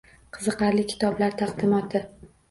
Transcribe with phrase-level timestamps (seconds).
[0.35, 2.01] Qiziqarli kitoblar taqdimoti